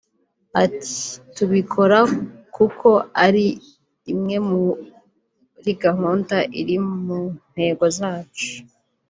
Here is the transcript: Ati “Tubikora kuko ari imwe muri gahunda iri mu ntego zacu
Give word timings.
Ati 0.63 0.93
“Tubikora 1.35 1.99
kuko 2.55 2.89
ari 3.25 3.45
imwe 4.11 4.37
muri 4.49 5.71
gahunda 5.83 6.35
iri 6.59 6.77
mu 7.03 7.19
ntego 7.51 7.85
zacu 7.97 8.49